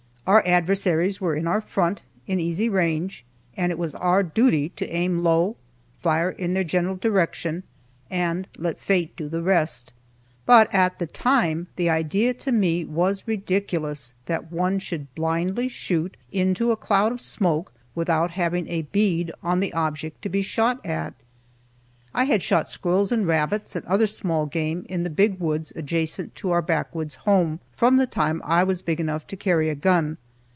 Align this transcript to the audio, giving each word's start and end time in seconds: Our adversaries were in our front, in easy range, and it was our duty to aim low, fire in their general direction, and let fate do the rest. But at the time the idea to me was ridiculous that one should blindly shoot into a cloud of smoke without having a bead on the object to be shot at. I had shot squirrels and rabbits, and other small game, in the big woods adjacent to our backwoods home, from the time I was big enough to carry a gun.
Our 0.27 0.43
adversaries 0.45 1.19
were 1.19 1.35
in 1.35 1.47
our 1.47 1.59
front, 1.59 2.03
in 2.27 2.39
easy 2.39 2.69
range, 2.69 3.25
and 3.57 3.69
it 3.71 3.77
was 3.79 3.95
our 3.95 4.21
duty 4.23 4.69
to 4.77 4.85
aim 4.87 5.23
low, 5.23 5.57
fire 5.97 6.29
in 6.29 6.53
their 6.53 6.63
general 6.63 6.95
direction, 6.95 7.63
and 8.09 8.47
let 8.55 8.77
fate 8.77 9.17
do 9.17 9.27
the 9.27 9.41
rest. 9.41 9.93
But 10.45 10.73
at 10.73 10.99
the 10.99 11.07
time 11.07 11.67
the 11.75 11.89
idea 11.89 12.33
to 12.35 12.51
me 12.53 12.85
was 12.85 13.27
ridiculous 13.27 14.13
that 14.27 14.51
one 14.51 14.77
should 14.79 15.13
blindly 15.15 15.67
shoot 15.67 16.15
into 16.31 16.71
a 16.71 16.77
cloud 16.77 17.11
of 17.11 17.19
smoke 17.19 17.73
without 17.95 18.31
having 18.31 18.69
a 18.69 18.83
bead 18.83 19.33
on 19.43 19.59
the 19.59 19.73
object 19.73 20.21
to 20.21 20.29
be 20.29 20.43
shot 20.43 20.85
at. 20.85 21.13
I 22.13 22.25
had 22.25 22.43
shot 22.43 22.69
squirrels 22.69 23.13
and 23.13 23.25
rabbits, 23.25 23.73
and 23.73 23.85
other 23.85 24.05
small 24.05 24.45
game, 24.45 24.85
in 24.89 25.03
the 25.03 25.09
big 25.09 25.39
woods 25.39 25.71
adjacent 25.77 26.35
to 26.35 26.51
our 26.51 26.61
backwoods 26.61 27.15
home, 27.15 27.61
from 27.73 27.95
the 27.95 28.05
time 28.07 28.41
I 28.43 28.65
was 28.65 28.81
big 28.81 28.99
enough 28.99 29.25
to 29.27 29.37
carry 29.37 29.69
a 29.69 29.75
gun. 29.75 30.17